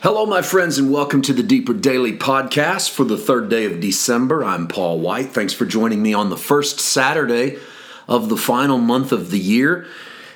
[0.00, 3.80] Hello, my friends, and welcome to the Deeper Daily Podcast for the third day of
[3.80, 4.44] December.
[4.44, 5.30] I'm Paul White.
[5.30, 7.58] Thanks for joining me on the first Saturday
[8.06, 9.88] of the final month of the year.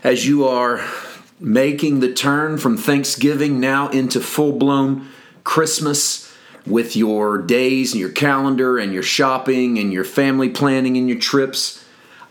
[0.02, 0.84] As you are
[1.38, 5.08] making the turn from Thanksgiving now into full blown
[5.44, 6.36] Christmas
[6.66, 11.20] with your days and your calendar and your shopping and your family planning and your
[11.20, 11.84] trips,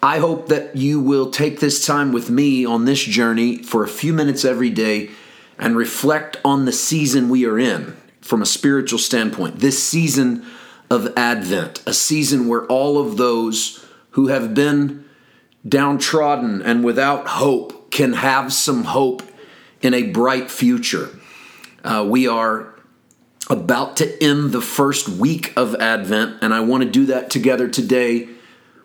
[0.04, 3.88] I hope that you will take this time with me on this journey for a
[3.88, 5.12] few minutes every day
[5.58, 9.60] and reflect on the season we are in from a spiritual standpoint.
[9.60, 10.46] This season
[10.90, 15.06] of Advent, a season where all of those who have been
[15.68, 19.24] downtrodden and without hope can have some hope
[19.82, 21.10] in a bright future.
[21.84, 22.76] Uh, we are
[23.50, 27.68] about to end the first week of Advent, and I want to do that together
[27.68, 28.30] today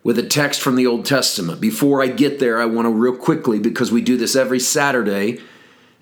[0.03, 1.61] with a text from the Old Testament.
[1.61, 5.41] Before I get there, I want to real quickly, because we do this every Saturday,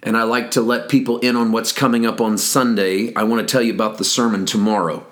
[0.04, 3.14] and I like to let people in on what's coming up on Sunday.
[3.14, 5.06] I want to tell you about the sermon tomorrow.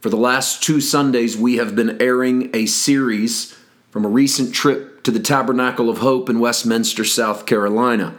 [0.00, 3.58] For the last two Sundays, we have been airing a series
[3.90, 8.14] from a recent trip to the Tabernacle of Hope in Westminster, South Carolina.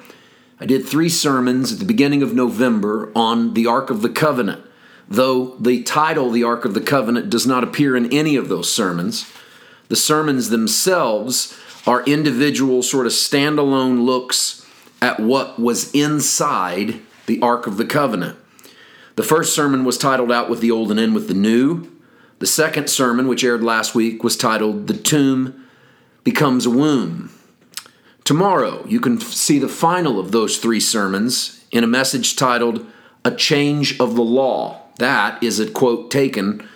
[0.59, 4.64] I did three sermons at the beginning of November on the Ark of the Covenant,
[5.08, 8.71] though the title, The Ark of the Covenant, does not appear in any of those
[8.71, 9.31] sermons.
[9.88, 14.61] The sermons themselves are individual, sort of standalone looks
[15.02, 18.38] at what was inside the Ark of the Covenant.
[19.16, 21.89] The first sermon was titled Out with the Old and In with the New.
[22.39, 25.67] The second sermon, which aired last week, was titled The Tomb
[26.23, 27.31] Becomes a Womb.
[28.23, 32.86] Tomorrow, you can see the final of those three sermons in a message titled
[33.25, 34.81] A Change of the Law.
[34.97, 36.67] That is a quote taken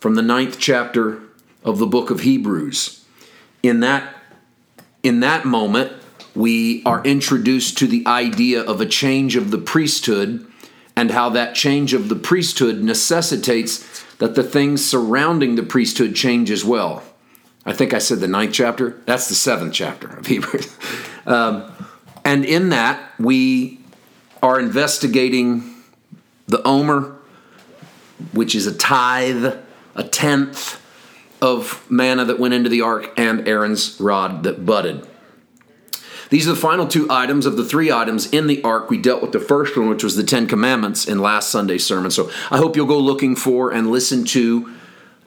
[0.00, 1.22] from the ninth chapter
[1.62, 3.04] of the book of Hebrews.
[3.62, 4.14] In that,
[5.02, 5.92] in that moment,
[6.34, 10.46] we are introduced to the idea of a change of the priesthood
[10.96, 16.50] and how that change of the priesthood necessitates that the things surrounding the priesthood change
[16.50, 17.02] as well.
[17.66, 19.00] I think I said the ninth chapter.
[19.06, 20.76] That's the seventh chapter of Hebrews.
[21.26, 21.70] Um,
[22.24, 23.80] and in that, we
[24.42, 25.74] are investigating
[26.46, 27.16] the Omer,
[28.32, 29.56] which is a tithe,
[29.94, 30.80] a tenth
[31.40, 35.06] of manna that went into the ark, and Aaron's rod that budded.
[36.30, 38.90] These are the final two items of the three items in the ark.
[38.90, 42.10] We dealt with the first one, which was the Ten Commandments, in last Sunday's sermon.
[42.10, 44.72] So I hope you'll go looking for and listen to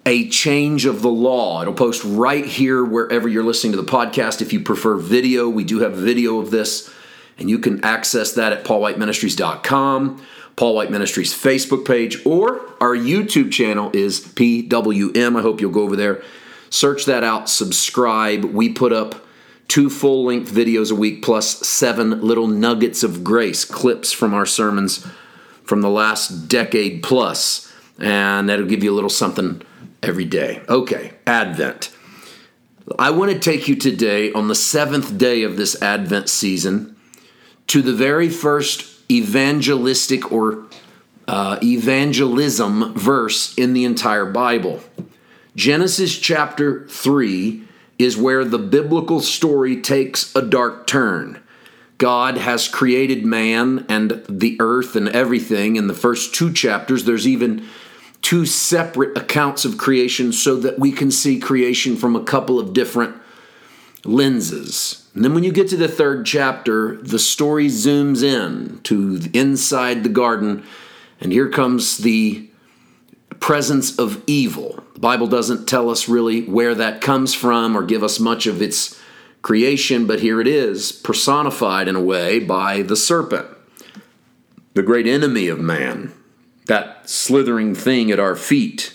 [0.06, 1.62] a change of the law.
[1.62, 4.42] It'll post right here wherever you're listening to the podcast.
[4.42, 6.90] If you prefer video, we do have video of this,
[7.38, 10.26] and you can access that at paulwhiteministries.com.
[10.56, 15.38] Paul White Ministries Facebook page, or our YouTube channel is PWM.
[15.38, 16.24] I hope you'll go over there,
[16.72, 18.44] search that out, subscribe.
[18.44, 19.27] We put up
[19.68, 24.46] two full length videos a week plus seven little nuggets of grace, clips from our
[24.46, 25.06] sermons
[25.64, 29.62] from the last decade plus, and that'll give you a little something
[30.02, 30.62] every day.
[30.70, 31.94] Okay, Advent.
[32.98, 36.96] I want to take you today on the seventh day of this Advent season
[37.68, 40.66] to the very first evangelistic or
[41.28, 44.82] uh, evangelism verse in the entire Bible.
[45.56, 47.67] Genesis chapter 3
[48.00, 51.42] is where the biblical story takes a dark turn.
[51.98, 55.76] God has created man and the earth and everything.
[55.76, 57.66] In the first two chapters, there's even
[58.22, 62.74] two separate accounts of creation so that we can see creation from a couple of
[62.74, 63.16] different
[64.06, 65.08] lenses.
[65.16, 70.04] And then when you get to the third chapter, the story zooms in to inside
[70.04, 70.64] the garden,
[71.20, 72.48] and here comes the
[73.40, 74.84] presence of evil.
[74.94, 78.62] The Bible doesn't tell us really where that comes from or give us much of
[78.62, 79.00] its
[79.42, 83.48] creation, but here it is, personified in a way by the serpent,
[84.74, 86.14] the great enemy of man,
[86.66, 88.94] that slithering thing at our feet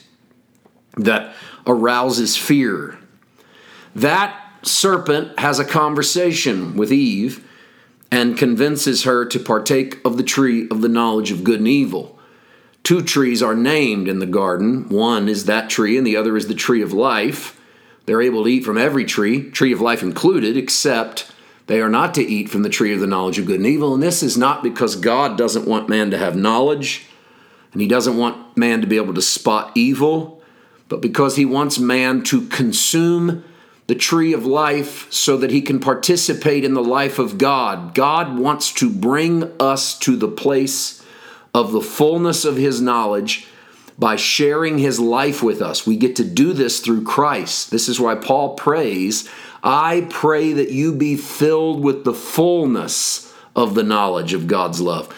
[0.96, 1.34] that
[1.66, 2.98] arouses fear.
[3.94, 7.46] That serpent has a conversation with Eve
[8.10, 12.18] and convinces her to partake of the tree of the knowledge of good and evil.
[12.82, 14.88] Two trees are named in the garden.
[14.88, 17.58] One is that tree, and the other is the tree of life.
[18.06, 21.30] They're able to eat from every tree, tree of life included, except
[21.68, 23.94] they are not to eat from the tree of the knowledge of good and evil.
[23.94, 27.06] And this is not because God doesn't want man to have knowledge,
[27.72, 30.42] and He doesn't want man to be able to spot evil,
[30.88, 33.44] but because He wants man to consume
[33.86, 37.94] the tree of life so that he can participate in the life of God.
[37.94, 41.01] God wants to bring us to the place
[41.54, 43.46] of the fullness of his knowledge
[43.98, 45.86] by sharing his life with us.
[45.86, 47.70] We get to do this through Christ.
[47.70, 49.28] This is why Paul prays,
[49.62, 55.14] I pray that you be filled with the fullness of the knowledge of God's love.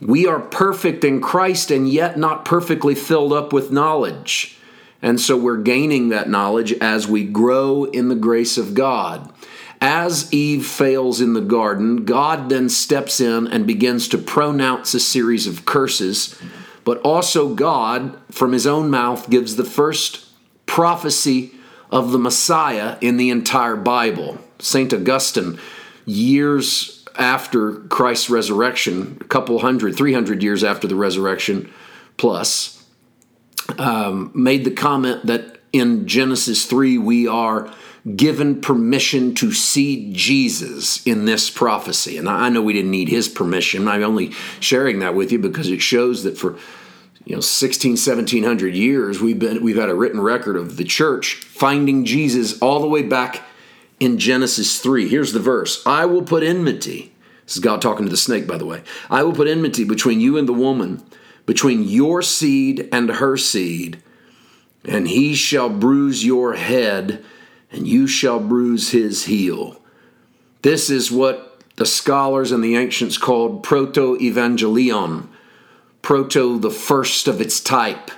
[0.00, 4.58] We are perfect in Christ and yet not perfectly filled up with knowledge.
[5.00, 9.32] And so we're gaining that knowledge as we grow in the grace of God.
[9.82, 15.00] As Eve fails in the garden, God then steps in and begins to pronounce a
[15.00, 16.40] series of curses.
[16.84, 20.24] But also, God, from his own mouth, gives the first
[20.66, 21.50] prophecy
[21.90, 24.38] of the Messiah in the entire Bible.
[24.60, 24.94] St.
[24.94, 25.58] Augustine,
[26.06, 31.72] years after Christ's resurrection, a couple hundred, 300 years after the resurrection
[32.18, 32.84] plus,
[33.78, 37.68] um, made the comment that in Genesis 3 we are
[38.16, 42.18] given permission to see Jesus in this prophecy.
[42.18, 43.86] And I know we didn't need his permission.
[43.86, 46.58] I'm only sharing that with you because it shows that for
[47.24, 51.34] you know 16 1700 years we've been we've had a written record of the church
[51.34, 53.42] finding Jesus all the way back
[54.00, 55.08] in Genesis 3.
[55.08, 55.80] Here's the verse.
[55.86, 57.14] I will put enmity.
[57.44, 58.82] This is God talking to the snake by the way.
[59.08, 61.04] I will put enmity between you and the woman,
[61.46, 64.02] between your seed and her seed,
[64.84, 67.24] and he shall bruise your head
[67.72, 69.80] and you shall bruise his heel.
[70.60, 75.26] This is what the scholars and the ancients called proto evangelion,
[76.02, 78.10] proto the first of its type.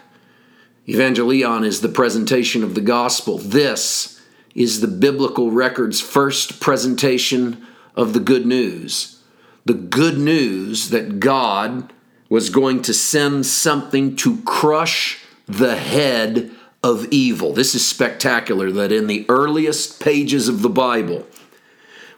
[0.87, 3.39] Evangelion is the presentation of the gospel.
[3.39, 4.21] This
[4.55, 7.65] is the biblical record's first presentation
[7.97, 9.23] of the good news.
[9.65, 11.93] The good news that God
[12.29, 16.51] was going to send something to crush the head
[16.85, 17.55] of evil.
[17.55, 21.27] This is spectacular that in the earliest pages of the Bible,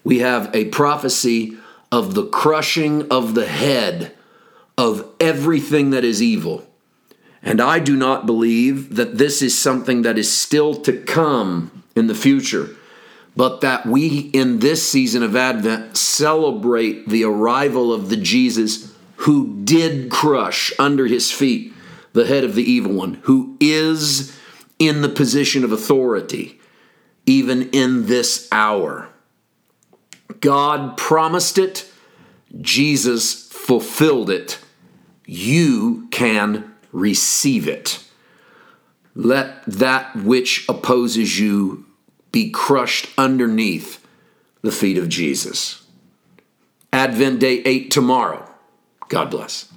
[0.02, 1.56] we have a prophecy
[1.92, 4.12] of the crushing of the head
[4.76, 6.66] of everything that is evil.
[7.42, 12.08] And I do not believe that this is something that is still to come in
[12.08, 12.70] the future,
[13.36, 19.62] but that we in this season of Advent celebrate the arrival of the Jesus who
[19.62, 21.72] did crush under his feet
[22.14, 24.36] the head of the evil one, who is
[24.78, 26.60] in the position of authority,
[27.24, 29.08] even in this hour.
[30.40, 31.90] God promised it,
[32.60, 34.58] Jesus fulfilled it.
[35.24, 38.04] You can receive it.
[39.14, 41.86] Let that which opposes you
[42.32, 44.06] be crushed underneath
[44.62, 45.86] the feet of Jesus.
[46.92, 48.50] Advent Day 8 tomorrow.
[49.08, 49.72] God bless.